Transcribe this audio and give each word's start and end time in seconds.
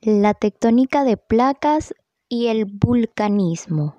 la 0.00 0.34
tectónica 0.34 1.04
de 1.04 1.16
placas 1.16 1.94
y 2.28 2.46
el 2.46 2.66
vulcanismo. 2.66 3.96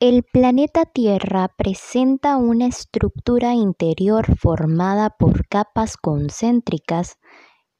El 0.00 0.24
planeta 0.24 0.84
Tierra 0.84 1.48
presenta 1.56 2.36
una 2.36 2.66
estructura 2.66 3.54
interior 3.54 4.36
formada 4.36 5.10
por 5.10 5.46
capas 5.46 5.96
concéntricas 5.96 7.18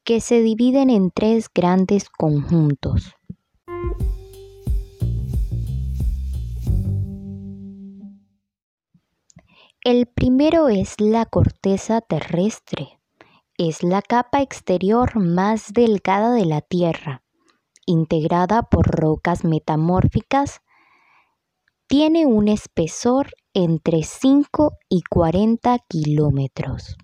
que 0.05 0.21
se 0.21 0.41
dividen 0.41 0.89
en 0.89 1.11
tres 1.11 1.49
grandes 1.53 2.09
conjuntos. 2.09 3.15
Primero 10.43 10.67
es 10.67 10.99
la 10.99 11.25
corteza 11.25 12.01
terrestre. 12.01 12.99
Es 13.57 13.81
la 13.81 14.01
capa 14.01 14.41
exterior 14.41 15.17
más 15.17 15.71
delgada 15.71 16.33
de 16.33 16.45
la 16.45 16.59
Tierra, 16.59 17.23
integrada 17.85 18.63
por 18.63 18.85
rocas 18.87 19.45
metamórficas. 19.45 20.59
Tiene 21.87 22.25
un 22.25 22.49
espesor 22.49 23.27
entre 23.53 24.03
5 24.03 24.73
y 24.89 25.03
40 25.09 25.77
kilómetros. 25.87 26.97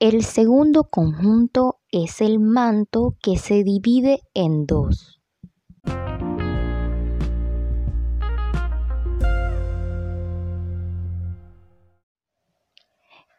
El 0.00 0.24
segundo 0.24 0.90
conjunto 0.90 1.78
es 1.92 2.20
el 2.20 2.40
manto 2.40 3.14
que 3.22 3.36
se 3.36 3.62
divide 3.62 4.22
en 4.34 4.66
dos. 4.66 5.21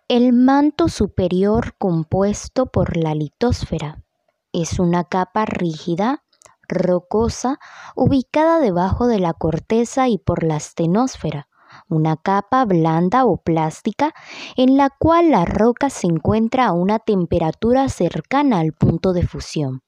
El 0.10 0.34
manto 0.34 0.90
superior 0.90 1.76
compuesto 1.78 2.66
por 2.66 2.98
la 2.98 3.16
litosfera 3.16 4.04
es 4.52 4.78
una 4.78 5.06
capa 5.06 5.46
rígida, 5.46 6.26
rocosa, 6.68 7.58
ubicada 7.96 8.60
debajo 8.60 9.08
de 9.08 9.20
la 9.20 9.34
corteza 9.34 10.10
y 10.10 10.18
por 10.18 10.44
la 10.44 10.58
astenosfera, 10.58 11.48
una 11.88 12.18
capa 12.18 12.66
blanda 12.66 13.24
o 13.24 13.38
plástica 13.38 14.14
en 14.58 14.76
la 14.76 14.90
cual 14.90 15.32
la 15.32 15.46
roca 15.46 15.90
se 15.90 16.08
encuentra 16.08 16.68
a 16.68 16.74
una 16.74 17.00
temperatura 17.00 17.88
cercana 17.88 18.60
al 18.60 18.74
punto 18.74 19.14
de 19.14 19.26
fusión, 19.26 19.84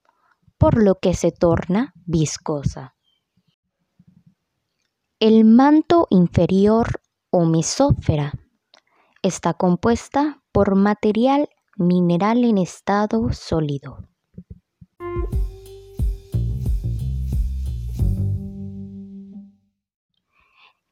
por 0.57 0.81
lo 0.81 0.95
que 0.95 1.13
se 1.13 1.33
torna 1.33 1.93
viscosa. 2.05 2.95
El 5.19 5.43
manto 5.43 6.07
inferior 6.09 7.01
o 7.31 7.43
mesósfera 7.43 8.31
Está 9.25 9.55
compuesta 9.55 10.43
por 10.51 10.75
material 10.75 11.49
mineral 11.77 12.43
en 12.43 12.59
estado 12.59 13.33
sólido. 13.33 14.07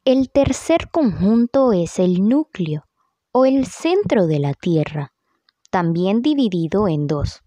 El 0.04 0.32
tercer 0.32 0.90
conjunto 0.90 1.72
es 1.72 2.00
el 2.00 2.28
núcleo 2.28 2.86
o 3.30 3.46
el 3.46 3.66
centro 3.66 4.26
de 4.26 4.40
la 4.40 4.54
Tierra, 4.54 5.12
también 5.70 6.20
dividido 6.20 6.88
en 6.88 7.06
dos, 7.06 7.44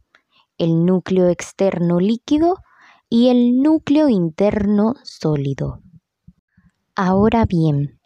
el 0.58 0.86
núcleo 0.86 1.28
externo 1.28 2.00
líquido 2.00 2.64
y 3.10 3.28
el 3.28 3.62
núcleo 3.62 4.08
interno 4.08 4.96
sólido. 5.04 5.82
Ahora 6.96 7.44
bien, 7.44 7.97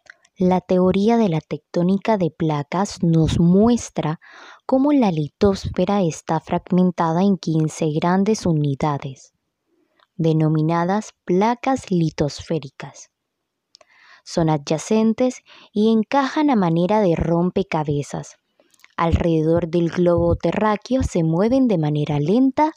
la 0.42 0.60
teoría 0.60 1.18
de 1.18 1.30
la 1.30 1.40
tectónica 1.40 2.18
de 2.18 2.32
placas 2.32 3.04
nos 3.04 3.40
muestra 3.40 4.20
cómo 4.66 4.92
la 4.92 5.12
litosfera 5.12 6.02
está 6.02 6.40
fragmentada 6.40 7.22
en 7.22 7.38
15 7.38 7.92
grandes 7.92 8.48
unidades, 8.48 9.34
denominadas 10.16 11.12
placas 11.26 11.92
litosféricas. 11.92 13.12
Son 14.24 14.50
adyacentes 14.50 15.44
y 15.72 15.92
encajan 15.92 16.50
a 16.50 16.56
manera 16.56 17.02
de 17.02 17.16
rompecabezas. 17.16 18.38
Alrededor 18.98 19.68
del 19.68 19.92
globo 19.92 20.36
terráqueo 20.38 21.04
se 21.04 21.24
mueven 21.24 21.68
de 21.68 21.78
manera 21.78 22.20
lenta 22.20 22.72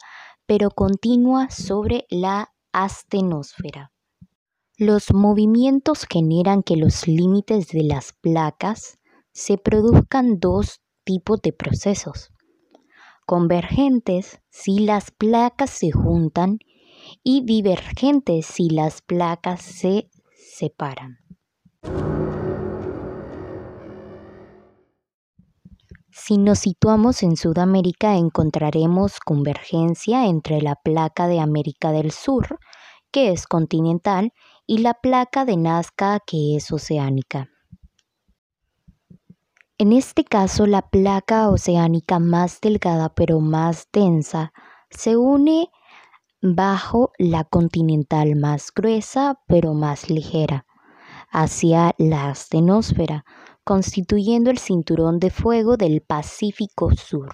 pero 0.45 0.69
continua 0.69 1.49
sobre 1.49 2.05
la 2.11 2.53
astenosfera. 2.71 3.94
Los 4.77 5.13
movimientos 5.13 6.05
generan 6.05 6.61
que 6.61 6.75
los 6.75 7.07
límites 7.07 7.69
de 7.69 7.83
las 7.83 8.11
placas 8.11 8.99
se 9.31 9.57
produzcan 9.57 10.37
dos 10.41 10.81
tipos 11.05 11.41
de 11.41 11.53
procesos. 11.53 12.33
Convergentes 13.25 14.41
si 14.49 14.79
las 14.79 15.11
placas 15.11 15.69
se 15.69 15.91
juntan 15.91 16.59
y 17.23 17.45
divergentes 17.45 18.47
si 18.47 18.69
las 18.69 19.01
placas 19.01 19.61
se 19.61 20.09
separan. 20.35 21.19
Si 26.11 26.37
nos 26.37 26.59
situamos 26.59 27.23
en 27.23 27.37
Sudamérica 27.37 28.17
encontraremos 28.17 29.21
convergencia 29.21 30.25
entre 30.25 30.61
la 30.61 30.75
placa 30.75 31.29
de 31.29 31.39
América 31.39 31.93
del 31.93 32.11
Sur, 32.11 32.59
que 33.15 33.31
es 33.31 33.47
continental, 33.47 34.33
y 34.67 34.79
la 34.79 34.93
placa 34.95 35.45
de 35.45 35.57
Nazca 35.57 36.19
que 36.25 36.55
es 36.55 36.71
oceánica. 36.71 37.49
En 39.77 39.91
este 39.91 40.23
caso, 40.23 40.65
la 40.65 40.83
placa 40.83 41.49
oceánica 41.49 42.19
más 42.19 42.61
delgada 42.61 43.13
pero 43.13 43.41
más 43.41 43.89
densa 43.91 44.53
se 44.89 45.17
une 45.17 45.69
bajo 46.41 47.11
la 47.17 47.43
continental 47.43 48.35
más 48.35 48.71
gruesa 48.73 49.41
pero 49.47 49.73
más 49.73 50.09
ligera, 50.09 50.65
hacia 51.29 51.93
la 51.97 52.29
astenosfera, 52.29 53.25
constituyendo 53.63 54.49
el 54.49 54.59
cinturón 54.59 55.19
de 55.19 55.31
fuego 55.31 55.75
del 55.75 56.01
Pacífico 56.01 56.91
Sur. 56.95 57.33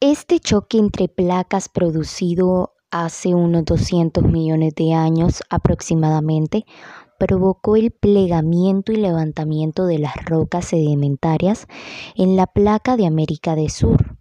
Este 0.00 0.40
choque 0.40 0.78
entre 0.78 1.08
placas 1.08 1.68
producido 1.68 2.74
hace 2.90 3.34
unos 3.34 3.64
200 3.64 4.24
millones 4.24 4.74
de 4.74 4.94
años 4.94 5.42
aproximadamente, 5.48 6.64
provocó 7.18 7.76
el 7.76 7.90
plegamiento 7.90 8.92
y 8.92 8.96
levantamiento 8.96 9.86
de 9.86 9.98
las 9.98 10.16
rocas 10.24 10.66
sedimentarias 10.66 11.66
en 12.16 12.36
la 12.36 12.46
placa 12.46 12.96
de 12.96 13.06
América 13.06 13.54
del 13.54 13.70
Sur, 13.70 14.16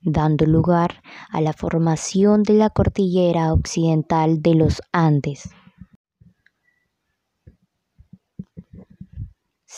dando 0.00 0.46
lugar 0.46 1.02
a 1.30 1.40
la 1.40 1.52
formación 1.52 2.44
de 2.44 2.54
la 2.54 2.70
cordillera 2.70 3.52
occidental 3.52 4.42
de 4.42 4.54
los 4.54 4.80
Andes. 4.92 5.50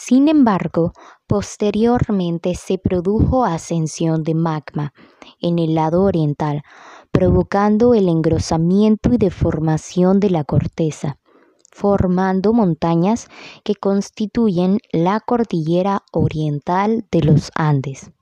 Sin 0.09 0.29
embargo, 0.29 0.93
posteriormente 1.27 2.55
se 2.55 2.79
produjo 2.79 3.45
ascensión 3.45 4.23
de 4.23 4.35
magma 4.35 4.93
en 5.41 5.59
el 5.59 5.75
lado 5.75 6.03
oriental, 6.03 6.63
provocando 7.19 7.95
el 7.95 8.09
engrosamiento 8.09 9.13
y 9.13 9.19
deformación 9.19 10.21
de 10.21 10.31
la 10.31 10.45
corteza, 10.45 11.19
formando 11.73 12.53
montañas 12.53 13.27
que 13.65 13.75
constituyen 13.75 14.79
la 14.93 15.19
cordillera 15.19 16.05
oriental 16.13 17.07
de 17.11 17.23
los 17.23 17.51
Andes. 17.57 18.13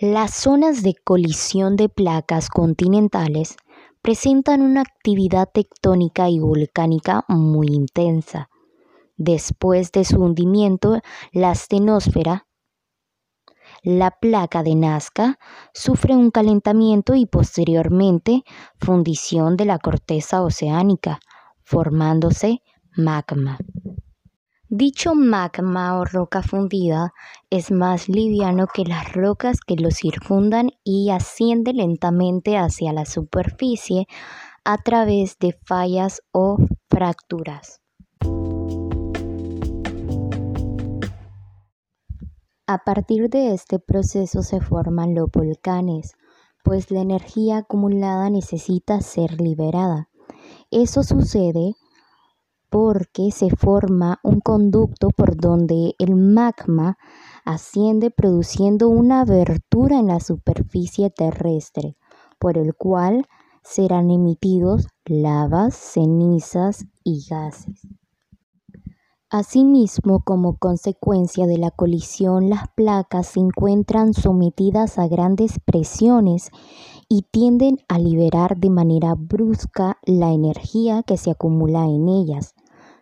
Las 0.00 0.32
zonas 0.32 0.82
de 0.82 0.94
colisión 0.94 1.76
de 1.76 1.90
placas 1.90 2.48
continentales 2.48 3.56
presentan 4.00 4.62
una 4.62 4.80
actividad 4.80 5.46
tectónica 5.52 6.30
y 6.30 6.38
volcánica 6.38 7.26
muy 7.28 7.66
intensa. 7.66 8.48
Después 9.18 9.92
de 9.92 10.06
su 10.06 10.22
hundimiento, 10.22 11.00
la 11.32 11.50
astenosfera 11.50 12.45
la 13.82 14.10
placa 14.10 14.62
de 14.62 14.74
Nazca 14.74 15.38
sufre 15.72 16.14
un 16.14 16.30
calentamiento 16.30 17.14
y 17.14 17.26
posteriormente 17.26 18.42
fundición 18.78 19.56
de 19.56 19.64
la 19.64 19.78
corteza 19.78 20.42
oceánica, 20.42 21.20
formándose 21.62 22.62
magma. 22.96 23.58
Dicho 24.68 25.14
magma 25.14 25.96
o 25.98 26.04
roca 26.04 26.42
fundida 26.42 27.12
es 27.50 27.70
más 27.70 28.08
liviano 28.08 28.66
que 28.66 28.84
las 28.84 29.12
rocas 29.12 29.60
que 29.60 29.76
lo 29.76 29.92
circundan 29.92 30.70
y 30.82 31.10
asciende 31.10 31.72
lentamente 31.72 32.58
hacia 32.58 32.92
la 32.92 33.06
superficie 33.06 34.08
a 34.64 34.78
través 34.78 35.38
de 35.38 35.56
fallas 35.64 36.20
o 36.32 36.56
fracturas. 36.90 37.80
A 42.68 42.78
partir 42.78 43.30
de 43.30 43.54
este 43.54 43.78
proceso 43.78 44.42
se 44.42 44.60
forman 44.60 45.14
los 45.14 45.30
volcanes, 45.30 46.14
pues 46.64 46.90
la 46.90 47.00
energía 47.00 47.58
acumulada 47.58 48.28
necesita 48.28 49.00
ser 49.02 49.40
liberada. 49.40 50.08
Eso 50.72 51.04
sucede 51.04 51.76
porque 52.68 53.30
se 53.30 53.50
forma 53.54 54.18
un 54.24 54.40
conducto 54.40 55.10
por 55.10 55.36
donde 55.36 55.94
el 56.00 56.16
magma 56.16 56.98
asciende 57.44 58.10
produciendo 58.10 58.88
una 58.88 59.20
abertura 59.20 60.00
en 60.00 60.08
la 60.08 60.18
superficie 60.18 61.08
terrestre, 61.10 61.96
por 62.40 62.58
el 62.58 62.74
cual 62.74 63.28
serán 63.62 64.10
emitidos 64.10 64.88
lavas, 65.04 65.76
cenizas 65.76 66.84
y 67.04 67.24
gases. 67.30 67.86
Asimismo, 69.30 70.20
como 70.20 70.56
consecuencia 70.56 71.48
de 71.48 71.58
la 71.58 71.72
colisión, 71.72 72.48
las 72.48 72.68
placas 72.76 73.26
se 73.26 73.40
encuentran 73.40 74.14
sometidas 74.14 75.00
a 75.00 75.08
grandes 75.08 75.58
presiones 75.64 76.52
y 77.08 77.22
tienden 77.22 77.78
a 77.88 77.98
liberar 77.98 78.56
de 78.56 78.70
manera 78.70 79.16
brusca 79.16 79.98
la 80.04 80.32
energía 80.32 81.02
que 81.02 81.16
se 81.16 81.32
acumula 81.32 81.86
en 81.86 82.08
ellas, 82.08 82.54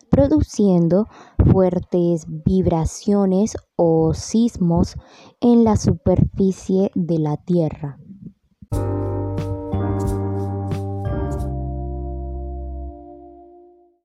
produciendo 0.09 1.09
fuertes 1.53 2.25
vibraciones 2.27 3.59
o 3.77 4.15
sismos 4.15 4.97
en 5.43 5.63
la 5.63 5.77
superficie 5.77 6.91
de 6.95 7.19
la 7.19 7.37
Tierra. 7.37 7.99